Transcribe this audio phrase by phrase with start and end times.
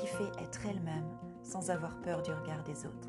[0.00, 3.08] qui fait être elle-même sans avoir peur du regard des autres.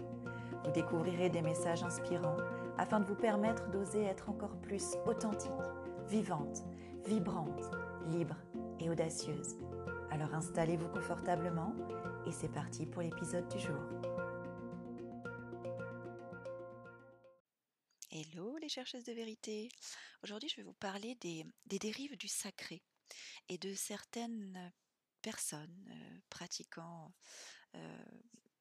[0.65, 2.35] Vous découvrirez des messages inspirants
[2.77, 5.51] afin de vous permettre d'oser être encore plus authentique,
[6.09, 6.63] vivante,
[7.05, 7.71] vibrante,
[8.07, 8.35] libre
[8.79, 9.55] et audacieuse.
[10.11, 11.73] Alors installez-vous confortablement
[12.27, 13.81] et c'est parti pour l'épisode du jour.
[18.11, 19.69] Hello les chercheuses de vérité.
[20.23, 22.81] Aujourd'hui je vais vous parler des, des dérives du sacré
[23.47, 24.73] et de certaines
[25.21, 27.13] personnes euh, pratiquant
[27.75, 28.05] euh,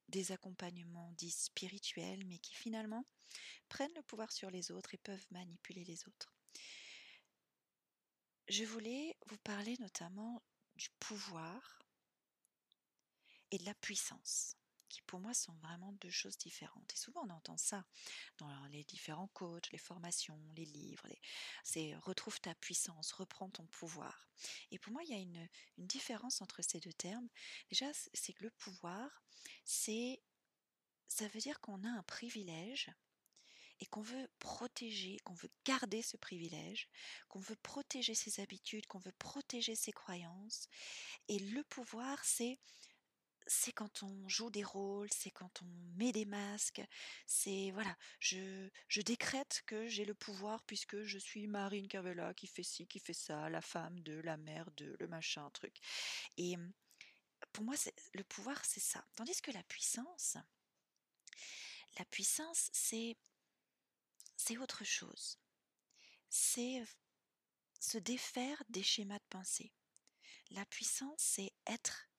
[0.09, 3.05] des accompagnements dits spirituels, mais qui finalement
[3.69, 6.35] prennent le pouvoir sur les autres et peuvent manipuler les autres.
[8.49, 10.43] Je voulais vous parler notamment
[10.75, 11.79] du pouvoir
[13.53, 14.57] et de la puissance
[14.91, 16.93] qui pour moi sont vraiment deux choses différentes.
[16.93, 17.85] Et souvent on entend ça
[18.37, 21.09] dans les différents coachs, les formations, les livres.
[21.65, 24.29] C'est retrouve ta puissance, reprends ton pouvoir.
[24.71, 27.29] Et pour moi il y a une, une différence entre ces deux termes.
[27.71, 29.23] Déjà c'est que le pouvoir,
[29.65, 30.21] c'est
[31.09, 32.91] ça veut dire qu'on a un privilège
[33.81, 36.89] et qu'on veut protéger, qu'on veut garder ce privilège,
[37.29, 40.69] qu'on veut protéger ses habitudes, qu'on veut protéger ses croyances.
[41.29, 42.59] Et le pouvoir, c'est
[43.51, 46.83] c'est quand on joue des rôles, c'est quand on met des masques,
[47.27, 52.47] c'est voilà, je, je décrète que j'ai le pouvoir puisque je suis Marine Cavella qui
[52.47, 55.77] fait ci, qui fait ça, la femme de, la mère de, le machin, truc.
[56.37, 56.57] Et
[57.53, 57.75] pour moi,
[58.15, 59.05] le pouvoir, c'est ça.
[59.17, 60.37] Tandis que la puissance,
[61.99, 63.17] la puissance, c'est
[64.37, 65.41] c'est autre chose.
[66.29, 66.85] C'est
[67.81, 69.73] se défaire des schémas de pensée.
[70.53, 72.10] La puissance, c'est être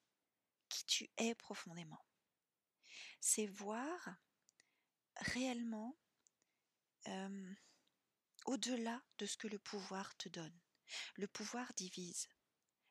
[0.72, 2.04] qui tu es profondément.
[3.20, 4.16] C'est voir
[5.18, 5.98] réellement
[8.46, 10.60] au-delà de ce que le pouvoir te donne.
[11.16, 12.28] Le pouvoir divise,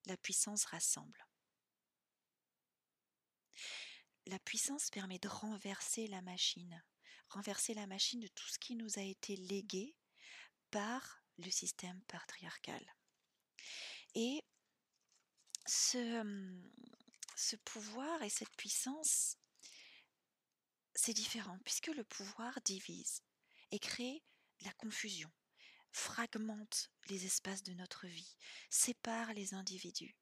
[0.07, 1.27] la puissance rassemble.
[4.27, 6.85] La puissance permet de renverser la machine,
[7.29, 9.97] renverser la machine de tout ce qui nous a été légué
[10.71, 12.85] par le système patriarcal.
[14.15, 14.43] Et
[15.67, 16.23] ce,
[17.41, 19.39] ce pouvoir et cette puissance,
[20.95, 23.23] c'est différent, puisque le pouvoir divise
[23.71, 24.23] et crée
[24.61, 25.33] la confusion,
[25.91, 28.37] fragmente les espaces de notre vie,
[28.69, 30.17] sépare les individus.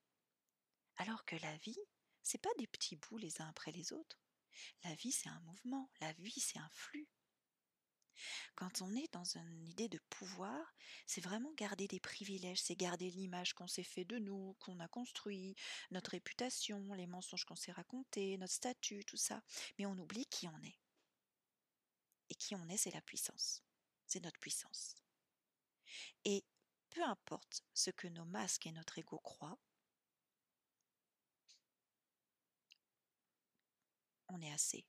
[0.97, 1.81] Alors que la vie,
[2.23, 4.21] c'est pas des petits bouts les uns après les autres.
[4.85, 7.09] La vie, c'est un mouvement, la vie, c'est un flux.
[8.55, 10.75] Quand on est dans une idée de pouvoir,
[11.07, 14.89] c'est vraiment garder des privilèges, c'est garder l'image qu'on s'est fait de nous, qu'on a
[14.89, 15.55] construit,
[15.91, 19.43] notre réputation, les mensonges qu'on s'est racontés, notre statut, tout ça.
[19.79, 20.79] Mais on oublie qui on est.
[22.31, 23.63] Et qui on est, c'est la puissance.
[24.07, 24.97] C'est notre puissance.
[26.25, 26.45] Et
[26.91, 29.59] peu importe ce que nos masques et notre ego croient,
[34.29, 34.85] on est assez.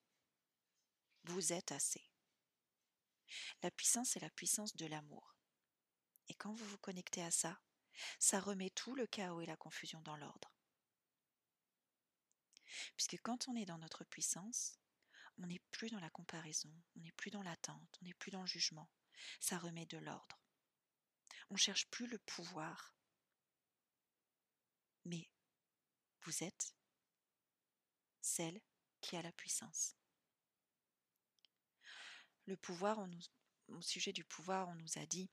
[1.25, 2.08] Vous êtes assez.
[3.61, 5.35] La puissance est la puissance de l'amour.
[6.27, 7.59] Et quand vous vous connectez à ça,
[8.19, 10.53] ça remet tout le chaos et la confusion dans l'ordre.
[12.95, 14.79] Puisque quand on est dans notre puissance,
[15.37, 18.41] on n'est plus dans la comparaison, on n'est plus dans l'attente, on n'est plus dans
[18.41, 18.89] le jugement.
[19.39, 20.39] Ça remet de l'ordre.
[21.49, 22.95] On ne cherche plus le pouvoir.
[25.05, 25.29] Mais
[26.21, 26.75] vous êtes
[28.21, 28.61] celle
[29.01, 29.95] qui a la puissance
[32.49, 33.09] le pouvoir, on
[33.69, 35.29] au sujet du pouvoir, on nous a dit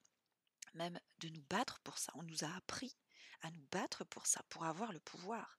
[0.74, 2.12] même de nous battre pour ça.
[2.14, 2.96] On nous a appris
[3.40, 5.58] à nous battre pour ça, pour avoir le pouvoir.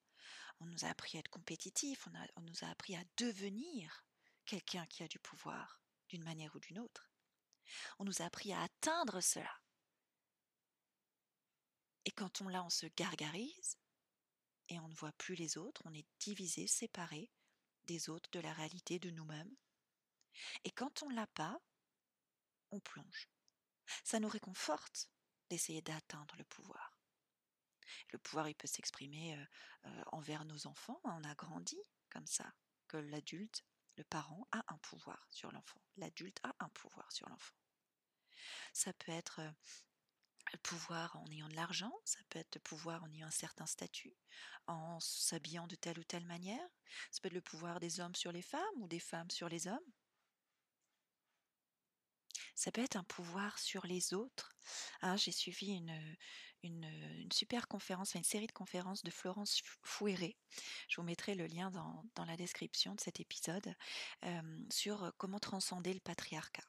[0.59, 4.06] On nous a appris à être compétitif, on, on nous a appris à devenir
[4.45, 7.09] quelqu'un qui a du pouvoir, d'une manière ou d'une autre.
[8.00, 9.60] On nous a appris à atteindre cela.
[12.06, 13.77] Et quand on l'a, on se gargarise
[14.69, 17.31] et on ne voit plus les autres, on est divisé, séparé
[17.86, 19.56] des autres, de la réalité, de nous-mêmes.
[20.63, 21.60] Et quand on l'a pas,
[22.72, 23.30] on plonge.
[24.04, 25.10] Ça nous réconforte
[25.50, 26.98] d'essayer d'atteindre le pouvoir.
[28.12, 29.45] Le pouvoir, il peut s'exprimer euh,
[29.86, 31.00] euh, envers nos enfants.
[31.04, 31.80] On a grandi
[32.10, 32.54] comme ça,
[32.88, 35.81] que l'adulte, le parent, a un pouvoir sur l'enfant.
[35.95, 37.56] L'adulte a un pouvoir sur l'enfant.
[38.74, 39.51] Ça peut être euh,
[40.54, 43.66] le pouvoir en ayant de l'argent, ça peut être le pouvoir en ayant un certain
[43.66, 44.16] statut,
[44.68, 46.68] en s'habillant de telle ou telle manière,
[47.12, 49.68] Ça peut être le pouvoir des hommes sur les femmes ou des femmes sur les
[49.68, 49.92] hommes.
[52.57, 54.57] Ça peut être un pouvoir sur les autres.
[55.04, 56.18] Hein, j'ai suivi une,
[56.63, 60.36] une, super conférence, une série de conférences de Florence Fouéré.
[60.89, 63.75] Je vous mettrai le lien dans, dans la description de cet épisode
[64.71, 66.63] sur comment transcender le patriarcat.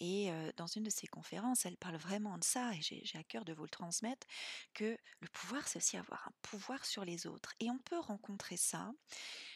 [0.00, 3.44] Et dans une de ces conférences, elle parle vraiment de ça, et j'ai à cœur
[3.44, 4.26] de vous le transmettre,
[4.74, 7.54] que le pouvoir, c'est aussi avoir un pouvoir sur les autres.
[7.60, 8.90] Et on peut rencontrer ça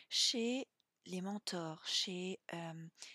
[0.09, 0.69] chez
[1.07, 2.41] les mentors, chez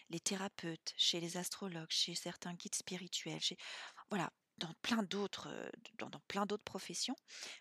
[0.10, 3.42] les thérapeutes, chez les astrologues, chez certains guides spirituels,
[4.10, 5.50] voilà, dans plein d'autres,
[5.98, 7.16] dans, plein d'autres professions,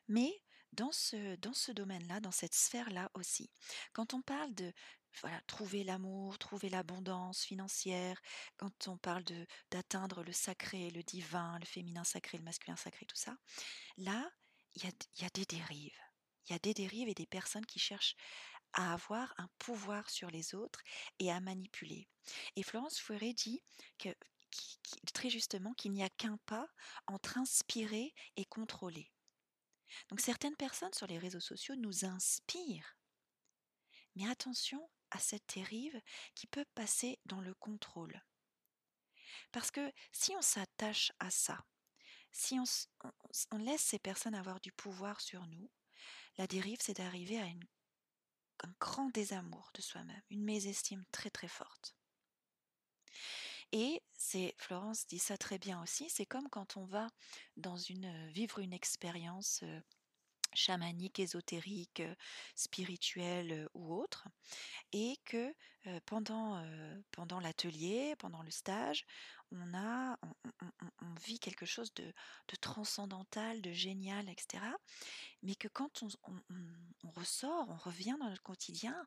[0.08, 0.42] mais
[0.72, 3.50] dans ce, dans ce domaine-là, dans cette sphère-là aussi.
[3.92, 4.72] Quand on parle de
[5.20, 8.20] voilà, trouver l'amour, trouver l'abondance financière,
[8.56, 13.06] quand on parle de d'atteindre le sacré, le divin, le féminin sacré, le masculin sacré,
[13.06, 13.36] tout ça,
[13.96, 14.30] là,
[14.74, 15.98] il y a, y a des dérives.
[16.46, 18.16] Il y a des dérives et des personnes qui cherchent
[18.72, 20.82] à avoir un pouvoir sur les autres
[21.18, 22.08] et à manipuler.
[22.56, 23.62] Et Florence Fouret dit
[25.12, 26.68] très justement qu'il n'y a qu'un pas
[27.06, 29.10] entre inspirer et contrôler.
[30.08, 32.96] Donc certaines personnes sur les réseaux sociaux nous inspirent.
[34.16, 36.00] Mais attention à cette dérive
[36.34, 38.20] qui peut passer dans le contrôle.
[39.52, 41.64] Parce que si on s'attache à ça,
[42.32, 45.70] si on, laisse ces personnes avoir du pouvoir sur nous,
[46.38, 47.64] la dérive, c'est d'arriver à une
[48.64, 51.94] un grand désamour de soi-même, une mésestime très très forte.
[53.72, 57.08] Et c'est Florence dit ça très bien aussi, c'est comme quand on va
[57.56, 59.62] dans une vivre une expérience
[60.54, 62.02] chamanique, ésotérique,
[62.56, 64.26] spirituelle ou autre,
[64.92, 65.54] et que
[66.06, 66.60] pendant,
[67.12, 69.06] pendant l'atelier, pendant le stage,
[69.52, 70.18] on a,
[71.02, 72.12] on, vit quelque chose de,
[72.60, 74.62] transcendantal, de génial, etc.
[75.42, 76.08] Mais que quand on,
[77.04, 79.06] on, ressort, on revient dans notre quotidien,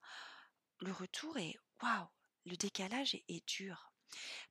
[0.81, 2.07] le retour est waouh,
[2.45, 3.92] le décalage est, dur.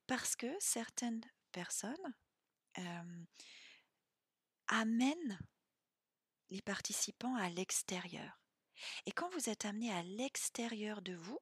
[0.06, 1.22] Parce que certaines
[1.52, 2.14] personnes
[4.68, 5.38] amènent
[6.50, 8.40] les participants à l'extérieur.
[9.06, 11.38] Et quand vous êtes amené à l'extérieur de vous,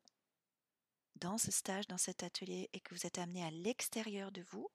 [1.21, 4.69] dans ce stage, dans cet atelier, et que vous êtes amené à l'extérieur de vous,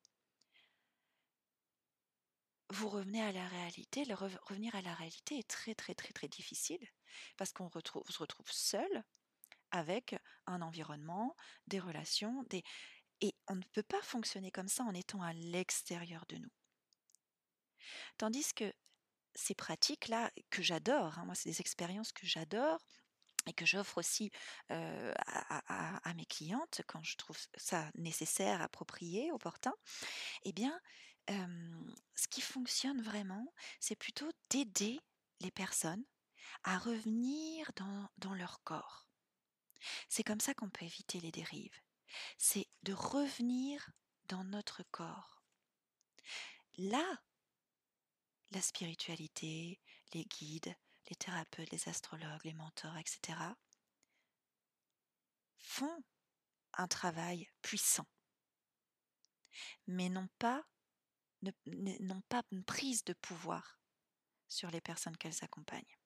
[2.70, 4.06] vous revenez à la réalité.
[4.06, 6.86] Le revenir à la réalité est très très très très difficile
[7.38, 9.04] parce qu'on se retrouve seul
[9.72, 10.16] avec
[10.48, 11.36] un environnement,
[11.68, 12.64] des relations, des...
[13.22, 16.52] et on ne peut pas fonctionner comme ça en étant à l'extérieur de nous.
[18.18, 18.74] Tandis que
[19.36, 22.80] ces pratiques-là, que j'adore, hein, moi c'est des expériences que j'adore,
[23.48, 24.32] et que j'offre aussi
[24.70, 29.74] à, mes clientes quand je trouve ça nécessaire, approprié, opportun,
[30.44, 30.80] eh bien,
[31.28, 35.00] ce qui fonctionne vraiment, c'est plutôt d'aider
[35.42, 36.04] les personnes
[36.64, 39.08] à revenir dans, dans leur corps.
[40.10, 41.80] C'est comme ça qu'on peut éviter les dérives.
[42.38, 43.90] C'est de revenir
[44.28, 45.44] dans notre corps.
[46.78, 47.22] Là,
[48.52, 49.82] la spiritualité,
[50.14, 50.76] les guides,
[51.08, 53.38] les thérapeutes, les astrologues, les mentors, etc.,
[55.58, 56.04] font
[56.74, 58.08] un travail puissant,
[59.88, 60.64] mais n'ont pas,
[62.52, 63.80] une prise de pouvoir
[64.48, 65.98] sur les personnes qu'elles accompagnent.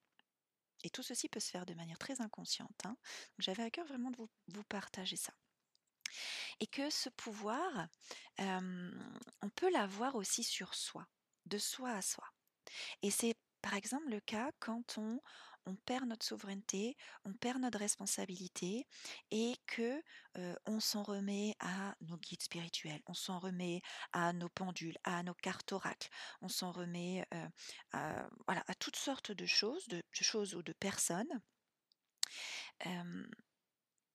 [0.84, 2.86] Et tout ceci peut se faire de manière très inconsciente.
[2.86, 2.96] Hein.
[3.38, 5.34] J'avais à cœur vraiment de vous, vous, partager ça.
[6.62, 7.88] Et que ce pouvoir,
[8.38, 11.06] on peut l'avoir aussi sur soi,
[11.46, 12.26] de soi à soi.
[13.02, 15.22] Et c'est par exemple le cas quand on,
[15.86, 18.88] perd notre souveraineté, on perd notre responsabilité
[19.30, 20.02] et que
[20.66, 25.36] on s'en remet à nos guides spirituels, on s'en remet à nos pendules, à nos
[25.36, 26.10] cartes oracles,
[26.42, 27.24] on s'en remet
[27.92, 31.40] à toutes sortes de choses, de, choses ou de personnes.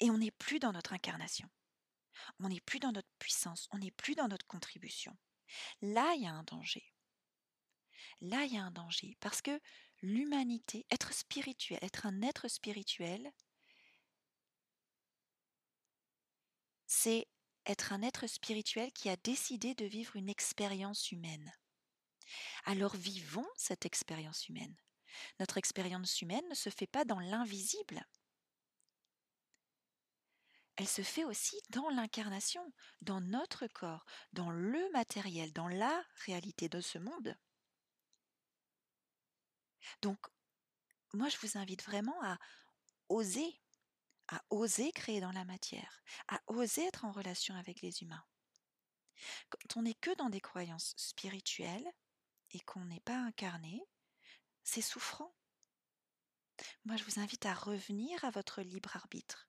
[0.00, 1.48] et on n'est plus dans notre incarnation.
[2.40, 5.16] On n'est plus dans notre puissance, on n'est plus dans notre contribution.
[5.82, 6.93] Là, il y a un danger
[8.20, 9.60] là il y a un danger parce que
[10.02, 13.32] l'humanité, être spirituel, être un être spirituel,
[16.86, 17.26] c'est
[17.66, 21.52] être un être spirituel qui a décidé de vivre une expérience humaine.
[22.64, 24.76] Alors vivons cette expérience humaine.
[25.40, 28.04] Notre expérience humaine ne se fait pas dans l'invisible.
[30.76, 36.68] Elle se fait aussi dans l'incarnation, dans notre corps, dans le matériel, dans la réalité
[36.68, 37.36] de ce monde.
[40.02, 40.18] Donc,
[41.12, 42.38] moi, je vous invite vraiment à
[43.08, 43.60] oser,
[44.28, 48.24] à oser créer dans la matière, à oser être en relation avec les humains.
[49.50, 51.88] Quand on n'est que dans des croyances spirituelles
[52.50, 53.82] et qu'on n'est pas incarné,
[54.64, 55.34] c'est souffrant.
[56.84, 59.48] moi je vous invite à revenir à votre libre arbitre.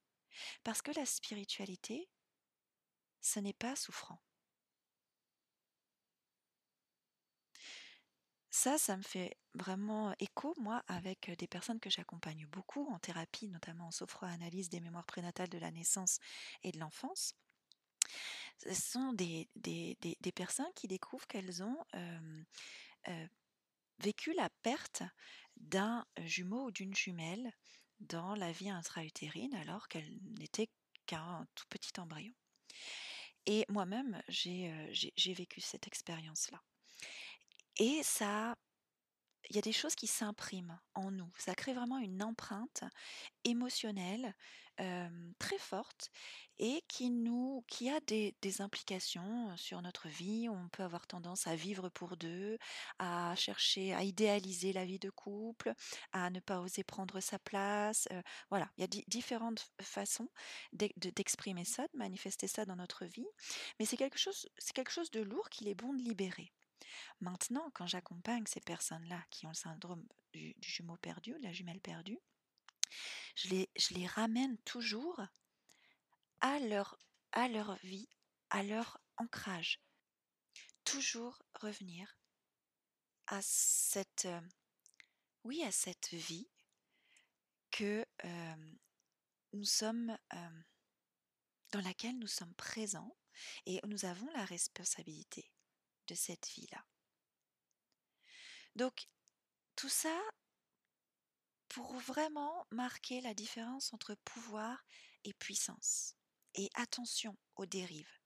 [0.63, 2.09] Parce que la spiritualité,
[3.21, 4.21] ce n'est pas souffrant.
[8.65, 13.47] Ça, ça me fait vraiment écho, moi, avec des personnes que j'accompagne beaucoup en thérapie,
[13.47, 16.17] notamment en sophro-analyse des mémoires prénatales de la naissance
[16.63, 17.35] et de l'enfance.
[18.57, 19.47] Ce sont des,
[20.33, 21.77] personnes qui découvrent qu'elles ont
[23.99, 25.03] vécu la perte
[25.57, 27.53] d'un jumeau ou d'une jumelle
[27.99, 30.71] dans la vie intra-utérine alors qu'elle n'était
[31.05, 32.33] qu'un tout petit embryon.
[33.45, 34.73] Et moi-même, j'ai
[35.35, 36.63] vécu cette expérience-là.
[37.77, 38.55] Et ça,
[39.49, 41.31] il y a des choses qui s'impriment en nous.
[41.37, 42.83] Ça crée vraiment une empreinte
[43.43, 44.33] émotionnelle
[45.39, 46.11] très forte
[46.59, 50.47] et qui nous, qui a des, implications sur notre vie.
[50.49, 52.57] On peut avoir tendance à vivre pour deux,
[52.99, 55.73] à chercher, à idéaliser la vie de couple,
[56.11, 58.07] à ne pas oser prendre sa place.
[58.49, 60.29] voilà, il y a différentes façons
[60.73, 63.27] d'exprimer ça, de manifester ça dans notre vie.
[63.79, 64.19] Mais c'est quelque
[64.57, 66.51] c'est quelque chose de lourd qu'il est bon de libérer.
[67.19, 71.81] Maintenant, quand j'accompagne ces personnes-là qui ont le syndrome du, jumeau perdu, de la jumelle
[71.81, 72.19] perdue,
[73.35, 75.21] je les, ramène toujours
[76.41, 76.97] à leur,
[77.31, 78.09] à leur vie,
[78.49, 79.81] à leur ancrage.
[80.83, 82.17] Toujours revenir
[83.27, 84.41] à cette, euh,
[85.43, 86.47] oui, à cette vie
[87.71, 88.75] que euh,
[89.53, 90.61] nous sommes, euh,
[91.71, 93.15] dans laquelle nous sommes présents
[93.65, 95.51] et nous avons la responsabilité
[96.07, 96.85] de cette vie-là.
[98.75, 99.07] Donc,
[99.75, 100.19] tout ça
[101.69, 104.83] pour vraiment marquer la différence entre pouvoir
[105.23, 106.15] et puissance.
[106.53, 108.19] Et attention aux dérives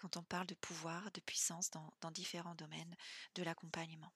[0.00, 2.96] quand on parle de pouvoir, de puissance dans, différents domaines
[3.34, 4.12] de l'accompagnement.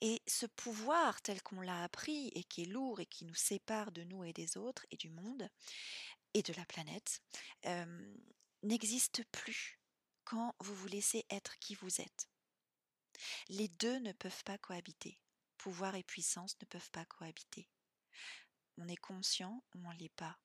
[0.00, 3.90] Et ce pouvoir tel qu'on l'a appris et qui est lourd et qui nous sépare
[3.90, 5.48] de nous et des autres et du monde
[6.32, 7.20] et de la planète,
[7.66, 8.14] euh,
[8.62, 9.80] n'existe plus
[10.24, 12.28] quand vous vous laissez être qui vous êtes.
[13.48, 15.20] Les deux ne peuvent pas cohabiter.
[15.58, 17.68] Pouvoir et puissance ne peuvent pas cohabiter.
[18.76, 20.38] On est conscient ou on ne l'est pas.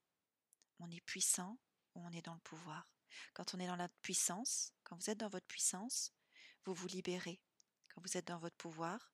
[0.79, 1.57] On est puissant
[1.95, 2.87] ou on est dans le pouvoir.
[3.33, 6.13] Quand on est dans la puissance, quand vous êtes dans votre puissance,
[6.65, 7.41] vous vous libérez.
[7.89, 9.11] Quand vous êtes dans votre pouvoir,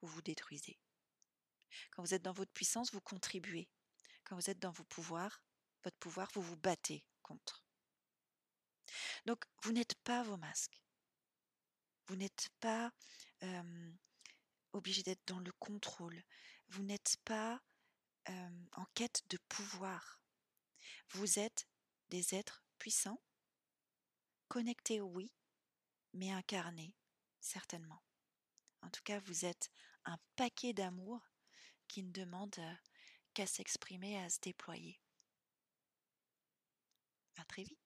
[0.00, 0.78] vous vous détruisez.
[1.90, 3.68] Quand vous êtes dans votre puissance, vous contribuez.
[4.24, 5.42] Quand vous êtes dans vos pouvoirs,
[5.84, 7.65] votre pouvoir, vous vous battez contre.
[9.24, 10.82] Donc, vous n'êtes pas vos masques.
[12.06, 12.92] Vous n'êtes pas
[14.72, 16.22] obligé d'être dans le contrôle.
[16.68, 17.62] Vous n'êtes pas
[18.26, 20.20] en quête de pouvoir.
[21.10, 21.68] Vous êtes
[22.08, 23.22] des êtres puissants,
[24.48, 25.30] connectés, oui,
[26.12, 26.94] mais incarnés,
[27.40, 28.02] certainement.
[28.82, 29.70] En tout cas, vous êtes
[30.04, 31.20] un paquet d'amour
[31.88, 32.56] qui ne demande
[33.34, 35.00] qu'à s'exprimer, à se déployer.
[37.36, 37.85] À très vite.